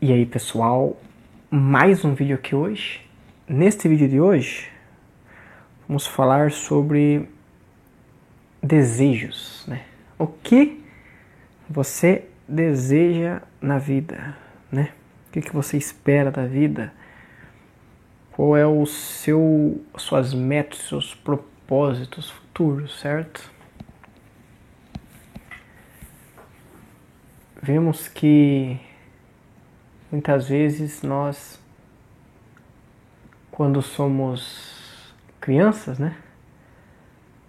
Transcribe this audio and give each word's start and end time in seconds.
E 0.00 0.12
aí 0.12 0.24
pessoal, 0.24 0.96
mais 1.50 2.04
um 2.04 2.14
vídeo 2.14 2.36
aqui 2.36 2.54
hoje. 2.54 3.04
Neste 3.48 3.88
vídeo 3.88 4.08
de 4.08 4.20
hoje, 4.20 4.70
vamos 5.88 6.06
falar 6.06 6.52
sobre 6.52 7.28
desejos, 8.62 9.64
né? 9.66 9.84
O 10.16 10.28
que 10.28 10.80
você 11.68 12.26
deseja 12.46 13.42
na 13.60 13.78
vida, 13.78 14.36
né? 14.70 14.92
O 15.26 15.32
que, 15.32 15.40
que 15.40 15.52
você 15.52 15.76
espera 15.76 16.30
da 16.30 16.46
vida? 16.46 16.92
Qual 18.30 18.56
é 18.56 18.64
o 18.64 18.86
seu, 18.86 19.84
suas 19.96 20.32
metas, 20.32 20.78
seus 20.78 21.12
propósitos 21.12 22.30
futuros, 22.30 23.00
certo? 23.00 23.50
Vemos 27.60 28.06
que 28.06 28.78
Muitas 30.10 30.48
vezes 30.48 31.02
nós, 31.02 31.60
quando 33.50 33.82
somos 33.82 35.14
crianças, 35.38 35.98
né? 35.98 36.16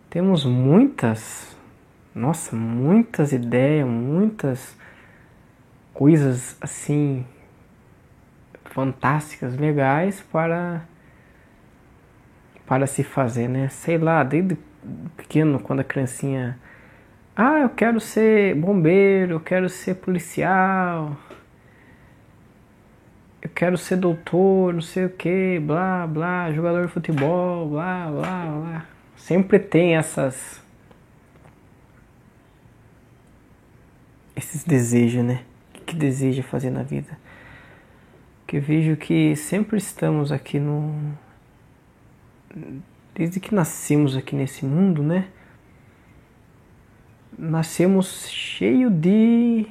Temos 0.09 0.43
muitas, 0.43 1.55
nossa, 2.13 2.55
muitas 2.55 3.31
ideias, 3.31 3.87
muitas 3.87 4.75
coisas 5.93 6.57
assim 6.59 7.25
fantásticas, 8.65 9.55
legais 9.55 10.21
para 10.31 10.81
para 12.65 12.85
se 12.85 13.03
fazer, 13.03 13.47
né? 13.47 13.69
Sei 13.69 13.97
lá, 13.97 14.23
desde 14.23 14.57
pequeno, 15.17 15.59
quando 15.59 15.79
a 15.79 15.83
criancinha, 15.83 16.59
ah, 17.35 17.59
eu 17.61 17.69
quero 17.69 17.99
ser 17.99 18.53
bombeiro, 18.55 19.35
eu 19.35 19.39
quero 19.39 19.67
ser 19.69 19.95
policial, 19.95 21.17
quero 23.59 23.77
ser 23.77 23.97
doutor, 23.97 24.73
não 24.73 24.81
sei 24.81 25.03
o 25.03 25.09
que, 25.09 25.59
blá, 25.59 26.07
blá, 26.07 26.49
jogador 26.53 26.87
de 26.87 26.93
futebol, 26.93 27.67
blá, 27.67 28.09
blá, 28.09 28.45
blá. 28.45 28.85
Sempre 29.17 29.59
tem 29.59 29.97
essas. 29.97 30.63
esses 34.33 34.63
desejos, 34.63 35.25
né? 35.25 35.43
O 35.75 35.81
que 35.81 35.93
deseja 35.93 36.41
fazer 36.41 36.69
na 36.69 36.83
vida? 36.83 37.19
Que 38.47 38.61
vejo 38.61 38.95
que 38.95 39.35
sempre 39.35 39.77
estamos 39.77 40.31
aqui 40.31 40.57
no. 40.57 41.17
Desde 43.13 43.41
que 43.41 43.53
nascemos 43.53 44.15
aqui 44.15 44.37
nesse 44.37 44.65
mundo, 44.65 45.03
né? 45.03 45.27
Nascemos 47.37 48.29
cheio 48.29 48.89
de. 48.89 49.67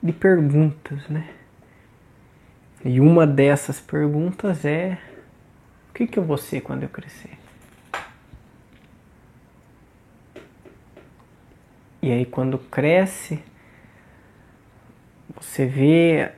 de 0.00 0.12
perguntas, 0.12 1.08
né? 1.08 1.28
E 2.84 3.00
uma 3.00 3.26
dessas 3.26 3.80
perguntas 3.80 4.64
é: 4.64 4.98
o 5.88 5.94
que, 5.94 6.06
que 6.06 6.18
eu 6.18 6.22
vou 6.22 6.36
ser 6.36 6.60
quando 6.60 6.82
eu 6.82 6.88
crescer? 6.88 7.38
E 12.02 12.12
aí, 12.12 12.26
quando 12.26 12.58
cresce, 12.58 13.42
você 15.34 15.64
vê 15.64 16.32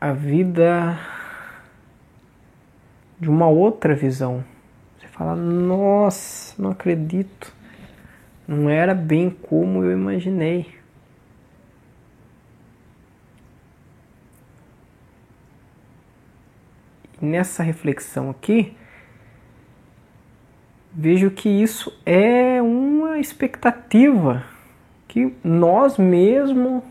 a 0.00 0.12
vida 0.12 0.98
de 3.20 3.30
uma 3.30 3.46
outra 3.46 3.94
visão. 3.94 4.44
Você 4.98 5.06
fala: 5.06 5.36
Nossa, 5.36 6.60
não 6.60 6.70
acredito, 6.70 7.54
não 8.48 8.68
era 8.68 8.94
bem 8.94 9.30
como 9.30 9.84
eu 9.84 9.92
imaginei. 9.92 10.75
Nessa 17.20 17.62
reflexão 17.62 18.30
aqui, 18.30 18.76
vejo 20.92 21.30
que 21.30 21.48
isso 21.48 21.92
é 22.04 22.60
uma 22.62 23.18
expectativa 23.18 24.44
que 25.08 25.34
nós 25.44 25.98
mesmos 25.98 26.82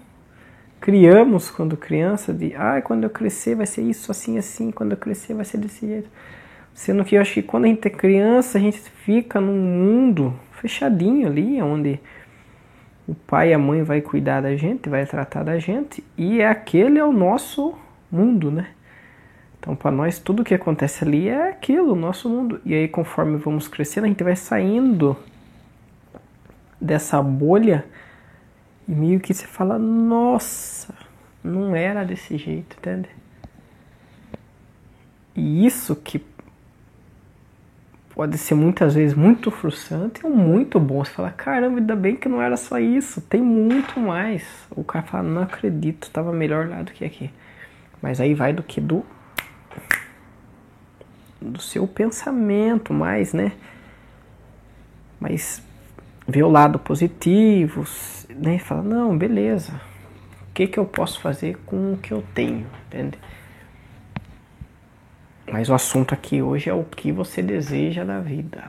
criamos 0.80 1.50
quando 1.50 1.75
criança 1.75 2.31
de 2.31 2.53
ah, 2.56 2.81
quando 2.81 3.03
eu 3.03 3.09
crescer 3.09 3.56
vai 3.56 3.66
ser 3.66 3.81
isso 3.81 4.12
assim 4.12 4.38
assim, 4.38 4.69
quando 4.72 4.91
eu 4.91 4.97
crescer 4.97 5.34
vai 5.34 5.46
ser 5.46 5.58
desse 5.58 5.88
jeito. 5.88 6.09
Sendo 6.74 7.06
que 7.06 7.16
eu 7.16 7.22
acho 7.22 7.34
que 7.34 7.42
quando 7.42 7.66
a 7.66 7.68
gente 7.68 7.88
é 7.88 7.90
criança, 7.90 8.57
a 8.57 8.62
gente 8.62 8.78
fica 8.78 9.40
num 9.40 9.56
mundo 9.56 10.34
fechadinho 10.52 11.28
ali, 11.28 11.62
onde 11.62 12.00
o 13.07 13.16
pai 13.16 13.52
e 13.52 13.53
a 13.53 13.57
mãe 13.57 13.81
vai 13.81 14.02
cuidar 14.02 14.42
da 14.42 14.56
gente, 14.56 14.90
vai 14.90 15.06
tratar 15.06 15.44
da 15.44 15.57
gente, 15.57 16.03
e 16.18 16.44
aquele 16.44 17.00
é 17.00 17.03
o 17.03 17.13
nosso 17.13 17.74
mundo, 18.12 18.52
né? 18.52 18.68
Então, 19.66 19.76
para 19.76 19.90
nós, 19.90 20.20
tudo 20.20 20.44
que 20.44 20.53
acontece 20.53 21.03
ali 21.03 21.28
é 21.28 21.50
aquilo, 21.50 21.94
o 21.94 21.96
nosso 21.96 22.30
mundo. 22.30 22.62
E 22.64 22.72
aí, 22.72 22.88
conforme 22.88 23.36
vamos 23.38 23.68
crescendo, 23.68 24.06
a 24.06 24.08
gente 24.08 24.24
vai 24.24 24.36
saindo 24.36 25.18
dessa 26.80 27.20
bolha 27.20 27.84
e 28.88 28.92
meio 28.92 29.20
que 29.20 29.34
você 29.34 29.48
fala: 29.48 29.80
Nossa, 29.80 30.94
não 31.44 31.75
era 31.75 32.06
desse 32.06 32.38
jeito, 32.38 32.78
entende? 32.78 33.09
E 35.36 35.66
isso 35.66 35.96
que 35.96 36.24
pode 38.14 38.38
ser 38.38 38.54
muitas 38.54 38.94
vezes 38.94 39.18
muito 39.18 39.50
frustrante 39.50 40.24
ou 40.24 40.31
muito 40.31 40.80
bom. 40.80 41.04
Você 41.04 41.12
fala: 41.12 41.31
Caramba, 41.31 41.80
ainda 41.80 41.96
bem 41.96 42.16
que 42.16 42.30
não 42.30 42.40
era 42.40 42.56
só 42.56 42.78
isso, 42.78 43.20
tem 43.20 43.42
muito 43.42 44.00
mais. 44.00 44.46
O 44.70 44.84
cara 44.84 45.04
fala: 45.08 45.24
Não 45.24 45.42
acredito, 45.42 46.04
estava 46.04 46.31
melhor 46.31 46.70
lá 46.70 46.84
do 46.84 46.92
que 46.92 47.04
aqui. 47.04 47.31
Mas 48.00 48.22
aí 48.22 48.36
vai 48.36 48.54
do 48.54 48.62
que 48.62 48.80
do 48.80 49.04
do 51.45 51.61
seu 51.61 51.88
pensamento 51.88 52.94
mais, 52.94 53.33
né? 53.33 53.53
Mas 55.19 55.61
ver 56.28 56.44
o 56.44 56.50
lado 56.50 56.79
positivo, 56.79 57.85
né? 58.29 58.59
Fala, 58.59 58.81
não, 58.81 59.17
beleza. 59.17 59.73
O 60.50 60.53
que, 60.53 60.67
que 60.67 60.78
eu 60.78 60.85
posso 60.85 61.19
fazer 61.19 61.57
com 61.66 61.94
o 61.94 61.97
que 61.97 62.11
eu 62.11 62.23
tenho, 62.33 62.66
entende? 62.88 63.17
Mas 65.51 65.69
o 65.69 65.73
assunto 65.73 66.13
aqui 66.13 66.41
hoje 66.41 66.69
é 66.69 66.73
o 66.73 66.83
que 66.83 67.11
você 67.11 67.41
deseja 67.41 68.03
da 68.03 68.19
vida. 68.19 68.63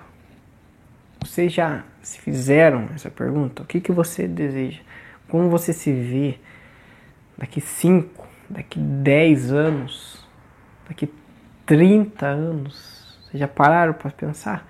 Vocês 1.21 1.53
já 1.53 1.85
se 2.03 2.21
fizeram 2.21 2.89
essa 2.95 3.11
pergunta? 3.11 3.63
O 3.63 3.67
que, 3.67 3.81
que 3.81 3.91
você 3.91 4.29
deseja? 4.29 4.81
Como 5.29 5.49
você 5.49 5.73
se 5.73 5.93
vê 5.93 6.39
daqui 7.37 7.61
5, 7.61 8.27
daqui 8.49 8.79
10 8.79 9.53
anos, 9.53 10.25
daqui 10.89 11.09
30 11.67 12.25
anos. 12.25 13.19
Vocês 13.25 13.41
já 13.41 13.49
pararam 13.49 13.93
para 13.93 14.11
pensar? 14.11 14.67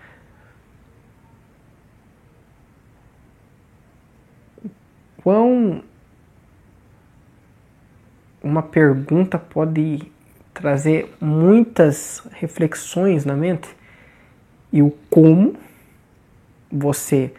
Quão 5.22 5.84
uma 8.42 8.62
pergunta 8.62 9.38
pode 9.38 10.10
trazer 10.54 11.14
muitas 11.20 12.22
reflexões 12.32 13.24
na 13.24 13.34
mente 13.34 13.68
e 14.72 14.82
o 14.82 14.90
como 15.10 15.56
você 16.70 17.34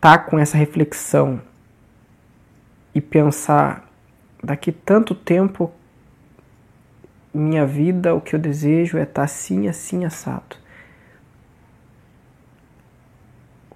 tá 0.00 0.18
com 0.18 0.38
essa 0.38 0.58
reflexão 0.58 1.40
e 2.94 3.00
pensar 3.00 3.88
daqui 4.42 4.72
tanto 4.72 5.14
tempo 5.14 5.72
minha 7.36 7.66
vida, 7.66 8.14
o 8.14 8.20
que 8.20 8.34
eu 8.34 8.38
desejo 8.38 8.98
é 8.98 9.02
estar 9.02 9.22
assim, 9.22 9.68
assim, 9.68 10.04
assado. 10.04 10.56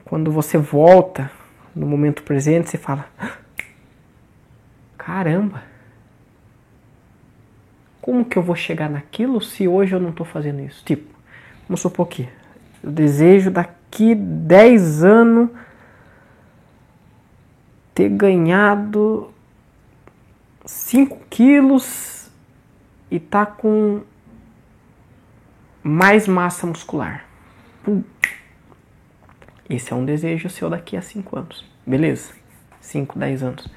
Quando 0.05 0.33
você 0.33 0.59
volta 0.59 1.31
no 1.75 1.87
momento 1.87 2.23
presente, 2.23 2.69
você 2.69 2.79
fala: 2.79 3.07
caramba, 4.99 5.63
como 8.01 8.25
que 8.25 8.37
eu 8.37 8.43
vou 8.43 8.57
chegar 8.57 8.91
naquilo 8.91 9.41
se 9.41 9.69
hoje 9.69 9.95
eu 9.95 10.01
não 10.01 10.11
estou 10.11 10.27
fazendo 10.27 10.61
isso? 10.61 10.85
Tipo, 10.85 11.15
vamos 11.69 11.81
supor 11.81 12.09
que 12.09 12.29
eu 12.83 12.91
desejo 12.91 13.51
daqui 13.51 14.15
10 14.15 15.05
anos 15.05 15.51
ter 17.95 18.09
ganhado 18.09 19.31
5 20.65 21.19
quilos 21.29 22.20
e 23.11 23.19
tá 23.19 23.45
com 23.45 24.03
mais 25.83 26.29
massa 26.29 26.67
muscular. 26.67 27.25
Pum. 27.83 28.03
Esse 29.69 29.93
é 29.93 29.97
um 29.97 30.05
desejo 30.05 30.49
seu 30.49 30.69
daqui 30.69 30.97
a 30.97 31.03
5 31.03 31.39
anos. 31.39 31.65
Beleza? 31.87 32.33
5, 32.81 33.19
10 33.19 33.43
anos. 33.43 33.69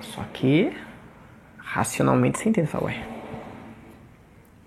Só 0.00 0.22
que 0.32 0.76
racionalmente 1.58 2.38
você 2.38 2.48
entende, 2.48 2.66
fala, 2.68 2.86
ué, 2.86 3.06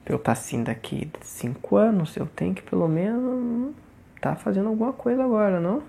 pra 0.03 0.13
eu 0.13 0.19
tá 0.19 0.31
assim 0.31 0.63
daqui 0.63 1.11
5 1.21 1.75
anos, 1.75 2.15
eu 2.17 2.25
tenho 2.25 2.55
que 2.55 2.63
pelo 2.63 2.87
menos 2.87 3.75
tá 4.19 4.35
fazendo 4.35 4.69
alguma 4.69 4.91
coisa 4.91 5.23
agora, 5.23 5.59
não? 5.59 5.83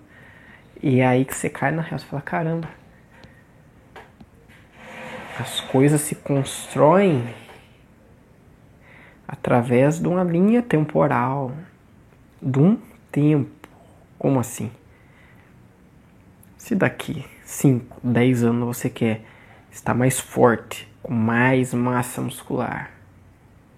E 0.83 1.01
é 1.01 1.07
aí 1.07 1.25
que 1.25 1.35
você 1.35 1.49
cai 1.49 1.71
na 1.71 1.81
real, 1.81 1.99
você 1.99 2.05
fala, 2.05 2.21
caramba, 2.21 2.69
as 5.39 5.61
coisas 5.61 6.01
se 6.01 6.15
constroem 6.15 7.35
através 9.29 9.99
de 9.99 10.09
uma 10.09 10.23
linha 10.23 10.63
temporal, 10.63 11.53
de 12.41 12.59
um 12.59 12.81
tempo. 13.11 13.69
Como 14.19 14.41
assim? 14.41 14.71
Se 16.57 16.75
daqui 16.75 17.25
5, 17.45 18.01
10 18.03 18.45
anos 18.45 18.77
você 18.77 18.89
quer 18.89 19.23
estar 19.71 19.95
mais 19.95 20.19
forte, 20.19 20.89
com 21.03 21.13
mais 21.13 21.75
massa 21.75 22.21
muscular, 22.21 22.91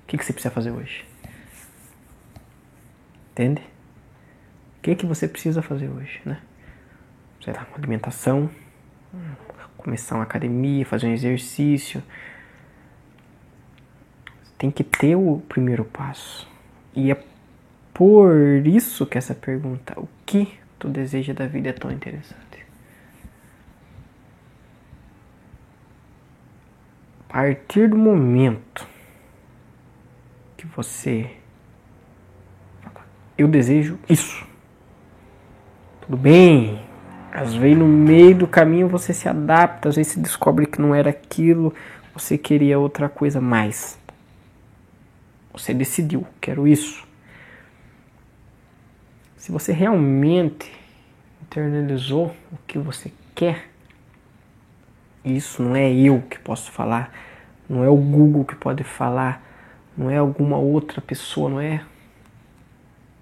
o 0.04 0.06
que, 0.06 0.16
que 0.16 0.25
você 0.25 0.32
precisa 0.32 0.54
fazer 0.54 0.70
hoje? 0.70 1.04
Entende? 3.32 3.62
O 4.78 4.81
que, 4.82 4.94
que 4.94 5.06
você 5.06 5.26
precisa 5.26 5.61
fazer 5.61 5.88
hoje, 5.88 6.20
né? 6.25 6.40
Sei 7.44 7.52
lá, 7.52 7.66
alimentação, 7.76 8.49
começar 9.76 10.16
uma 10.16 10.25
academia, 10.25 10.84
fazer 10.84 11.06
um 11.06 11.12
exercício. 11.12 12.02
Tem 14.56 14.70
que 14.70 14.82
ter 14.82 15.16
o 15.16 15.43
primeiro 15.49 15.84
passo. 15.84 16.49
E 16.94 17.10
é 17.10 17.25
por 17.94 18.32
isso 18.66 19.06
que 19.06 19.16
essa 19.16 19.34
pergunta, 19.34 19.99
o 19.99 20.08
que 20.26 20.58
tu 20.78 20.88
deseja 20.88 21.32
da 21.32 21.46
vida, 21.46 21.70
é 21.70 21.72
tão 21.72 21.90
interessante. 21.90 22.66
A 27.28 27.32
partir 27.32 27.88
do 27.88 27.96
momento 27.96 28.88
que 30.56 30.66
você 30.66 31.38
eu 33.38 33.46
desejo 33.46 33.96
isso. 34.08 34.44
Tudo 36.00 36.16
bem, 36.16 36.84
às 37.32 37.54
vezes 37.54 37.78
no 37.78 37.86
meio 37.86 38.34
do 38.36 38.46
caminho 38.46 38.88
você 38.88 39.12
se 39.12 39.28
adapta, 39.28 39.88
às 39.88 39.96
vezes 39.96 40.12
se 40.12 40.20
descobre 40.20 40.66
que 40.66 40.80
não 40.80 40.94
era 40.94 41.10
aquilo, 41.10 41.75
você 42.12 42.36
queria 42.36 42.78
outra 42.78 43.08
coisa 43.08 43.40
mais. 43.40 43.98
Você 45.52 45.75
decidiu, 45.75 46.26
quero 46.40 46.66
isso. 46.66 47.06
Se 49.36 49.52
você 49.52 49.72
realmente 49.72 50.72
internalizou 51.42 52.34
o 52.52 52.56
que 52.66 52.78
você 52.78 53.12
quer, 53.34 53.69
isso 55.25 55.62
não 55.62 55.76
é 55.76 55.92
eu 55.92 56.22
que 56.22 56.38
posso 56.38 56.70
falar, 56.70 57.12
não 57.69 57.84
é 57.84 57.88
o 57.88 57.96
Google 57.96 58.44
que 58.44 58.54
pode 58.54 58.84
falar, 58.84 59.42
não 59.96 60.10
é 60.10 60.16
alguma 60.16 60.56
outra 60.56 61.00
pessoa, 61.00 61.50
não 61.50 61.60
é. 61.60 61.84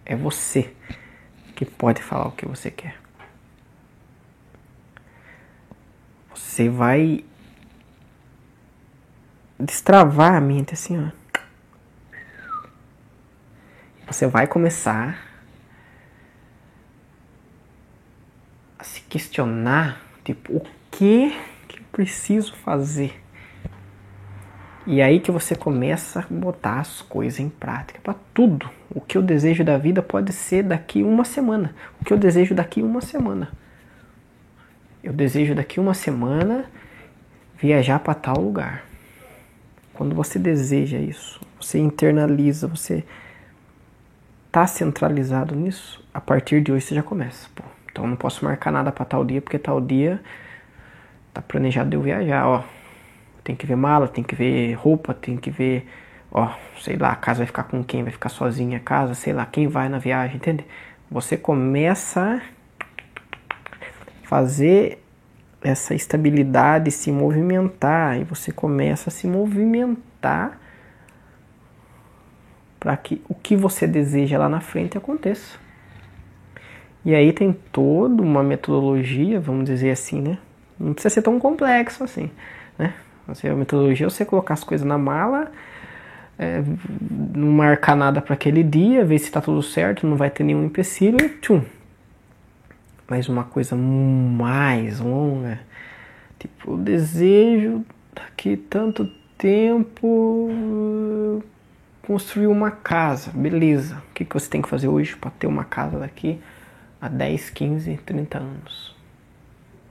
É 0.04 0.14
você 0.14 0.72
que 1.54 1.64
pode 1.64 2.02
falar 2.02 2.28
o 2.28 2.32
que 2.32 2.46
você 2.46 2.70
quer. 2.70 3.05
Você 6.56 6.70
vai 6.70 7.22
destravar 9.60 10.36
a 10.36 10.40
mente 10.40 10.72
assim, 10.72 10.98
ó. 10.98 11.10
Você 14.06 14.26
vai 14.26 14.46
começar 14.46 15.18
a 18.78 18.84
se 18.84 19.02
questionar, 19.02 20.00
tipo, 20.24 20.56
o 20.56 20.66
que 20.90 21.38
que 21.68 21.78
eu 21.78 21.84
preciso 21.92 22.56
fazer? 22.56 23.22
E 24.86 25.02
aí 25.02 25.20
que 25.20 25.30
você 25.30 25.54
começa 25.54 26.20
a 26.20 26.26
botar 26.30 26.80
as 26.80 27.02
coisas 27.02 27.38
em 27.38 27.50
prática 27.50 28.00
para 28.02 28.14
tudo. 28.32 28.70
O 28.88 29.02
que 29.02 29.18
eu 29.18 29.22
desejo 29.22 29.62
da 29.62 29.76
vida 29.76 30.00
pode 30.00 30.32
ser 30.32 30.62
daqui 30.62 31.02
uma 31.02 31.22
semana. 31.26 31.74
O 32.00 32.04
que 32.06 32.14
eu 32.14 32.16
desejo 32.16 32.54
daqui 32.54 32.80
uma 32.80 33.02
semana. 33.02 33.52
Eu 35.06 35.12
desejo 35.12 35.54
daqui 35.54 35.78
uma 35.78 35.94
semana 35.94 36.64
viajar 37.56 38.00
para 38.00 38.12
tal 38.12 38.40
lugar. 38.40 38.84
Quando 39.94 40.16
você 40.16 40.36
deseja 40.36 40.98
isso, 40.98 41.40
você 41.60 41.78
internaliza, 41.78 42.66
você 42.66 43.04
tá 44.50 44.66
centralizado 44.66 45.54
nisso, 45.54 46.04
a 46.12 46.20
partir 46.20 46.60
de 46.60 46.72
hoje 46.72 46.86
você 46.86 46.96
já 46.96 47.04
começa. 47.04 47.48
Pô, 47.54 47.62
então 47.88 48.04
não 48.04 48.16
posso 48.16 48.44
marcar 48.44 48.72
nada 48.72 48.90
para 48.90 49.04
tal 49.04 49.24
dia, 49.24 49.40
porque 49.40 49.60
tal 49.60 49.80
dia 49.80 50.20
tá 51.32 51.40
planejado 51.40 51.94
eu 51.94 52.02
viajar, 52.02 52.44
ó. 52.44 52.64
Tem 53.44 53.54
que 53.54 53.64
ver 53.64 53.76
mala, 53.76 54.08
tem 54.08 54.24
que 54.24 54.34
ver 54.34 54.72
roupa, 54.72 55.14
tem 55.14 55.36
que 55.36 55.52
ver, 55.52 55.88
ó, 56.32 56.52
sei 56.80 56.96
lá, 56.96 57.12
a 57.12 57.16
casa 57.16 57.38
vai 57.38 57.46
ficar 57.46 57.62
com 57.62 57.84
quem? 57.84 58.02
Vai 58.02 58.10
ficar 58.10 58.28
sozinha 58.28 58.78
a 58.78 58.80
casa, 58.80 59.14
sei 59.14 59.32
lá, 59.32 59.46
quem 59.46 59.68
vai 59.68 59.88
na 59.88 59.98
viagem, 59.98 60.34
entende? 60.34 60.66
Você 61.08 61.36
começa 61.36 62.42
fazer 64.26 64.98
essa 65.62 65.94
estabilidade 65.94 66.90
se 66.90 67.12
movimentar 67.12 68.20
e 68.20 68.24
você 68.24 68.50
começa 68.50 69.08
a 69.08 69.12
se 69.12 69.26
movimentar 69.26 70.58
para 72.80 72.96
que 72.96 73.22
o 73.28 73.34
que 73.34 73.56
você 73.56 73.86
deseja 73.86 74.36
lá 74.36 74.48
na 74.48 74.60
frente 74.60 74.98
aconteça. 74.98 75.58
E 77.04 77.14
aí 77.14 77.32
tem 77.32 77.52
toda 77.70 78.20
uma 78.20 78.42
metodologia, 78.42 79.38
vamos 79.38 79.64
dizer 79.64 79.90
assim, 79.90 80.20
né? 80.20 80.38
Não 80.78 80.92
precisa 80.92 81.14
ser 81.14 81.22
tão 81.22 81.38
complexo 81.38 82.02
assim, 82.02 82.28
né? 82.76 82.94
Assim, 83.28 83.48
a 83.48 83.54
metodologia 83.54 84.06
é 84.06 84.10
você 84.10 84.24
colocar 84.24 84.54
as 84.54 84.64
coisas 84.64 84.86
na 84.86 84.98
mala, 84.98 85.52
é, 86.36 86.62
não 87.32 87.52
marcar 87.52 87.94
nada 87.94 88.20
para 88.20 88.34
aquele 88.34 88.64
dia, 88.64 89.04
ver 89.04 89.18
se 89.18 89.26
está 89.26 89.40
tudo 89.40 89.62
certo, 89.62 90.04
não 90.04 90.16
vai 90.16 90.30
ter 90.30 90.42
nenhum 90.42 90.64
empecilho 90.64 91.16
e 91.24 91.28
tchum, 91.28 91.62
mas 93.08 93.28
uma 93.28 93.44
coisa 93.44 93.76
mais 93.76 95.00
longa. 95.00 95.60
Tipo, 96.38 96.72
o 96.72 96.76
desejo 96.76 97.84
daqui 98.14 98.56
tanto 98.56 99.06
tempo 99.38 100.50
construir 102.02 102.46
uma 102.46 102.70
casa, 102.70 103.30
beleza. 103.32 104.02
O 104.10 104.14
que, 104.14 104.24
que 104.24 104.34
você 104.34 104.48
tem 104.48 104.62
que 104.62 104.68
fazer 104.68 104.88
hoje 104.88 105.16
para 105.16 105.30
ter 105.30 105.46
uma 105.46 105.64
casa 105.64 105.98
daqui 105.98 106.40
a 107.00 107.08
10, 107.08 107.50
15, 107.50 107.96
30 108.04 108.38
anos? 108.38 108.96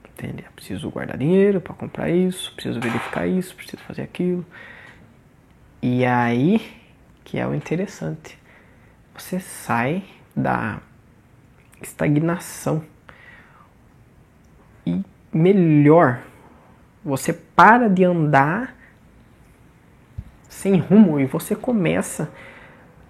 Entende? 0.08 0.44
Eu 0.46 0.52
preciso 0.52 0.90
guardar 0.90 1.18
dinheiro 1.18 1.60
para 1.60 1.74
comprar 1.74 2.08
isso, 2.10 2.52
preciso 2.54 2.80
verificar 2.80 3.26
isso, 3.26 3.54
preciso 3.54 3.82
fazer 3.82 4.02
aquilo. 4.02 4.44
E 5.82 6.06
aí 6.06 6.60
que 7.26 7.38
é 7.38 7.46
o 7.46 7.52
interessante. 7.52 8.38
Você 9.12 9.40
sai 9.40 10.04
da 10.34 10.80
estagnação 11.82 12.84
e 14.86 15.02
melhor, 15.32 16.22
você 17.04 17.32
para 17.32 17.88
de 17.88 18.04
andar 18.04 18.74
sem 20.48 20.78
rumo 20.78 21.20
e 21.20 21.26
você 21.26 21.54
começa 21.54 22.30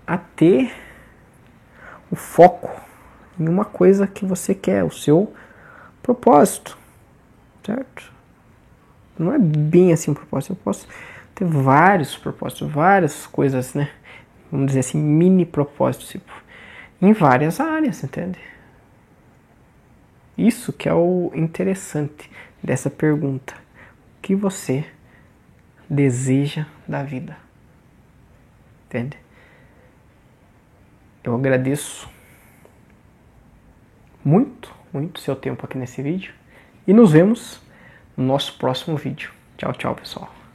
a 0.06 0.16
ter 0.16 0.72
o 2.10 2.16
foco 2.16 2.70
em 3.38 3.48
uma 3.48 3.64
coisa 3.64 4.06
que 4.06 4.24
você 4.24 4.54
quer, 4.54 4.82
o 4.84 4.90
seu 4.90 5.32
propósito, 6.02 6.76
certo? 7.64 8.12
Não 9.18 9.32
é 9.32 9.38
bem 9.38 9.92
assim 9.92 10.10
um 10.10 10.14
propósito, 10.14 10.52
eu 10.52 10.56
posso 10.56 10.88
ter 11.34 11.44
vários 11.44 12.16
propósitos, 12.16 12.70
várias 12.70 13.26
coisas, 13.26 13.74
né? 13.74 13.90
Vamos 14.50 14.68
dizer 14.68 14.80
assim, 14.80 14.98
mini 14.98 15.44
propósitos, 15.44 16.08
tipo, 16.08 16.32
em 17.00 17.12
várias 17.12 17.60
áreas, 17.60 18.02
entende? 18.02 18.38
Isso 20.36 20.72
que 20.72 20.88
é 20.88 20.94
o 20.94 21.30
interessante 21.34 22.30
dessa 22.62 22.90
pergunta. 22.90 23.54
O 24.18 24.22
que 24.22 24.34
você 24.34 24.84
deseja 25.88 26.66
da 26.86 27.02
vida? 27.02 27.36
Entende? 28.86 29.18
Eu 31.24 31.34
agradeço 31.34 32.08
muito, 34.24 34.74
muito 34.92 35.20
seu 35.20 35.34
tempo 35.34 35.64
aqui 35.64 35.78
nesse 35.78 36.02
vídeo 36.02 36.34
e 36.86 36.92
nos 36.92 37.12
vemos 37.12 37.60
no 38.16 38.24
nosso 38.24 38.56
próximo 38.58 38.96
vídeo. 38.96 39.32
Tchau, 39.56 39.72
tchau, 39.72 39.94
pessoal. 39.94 40.45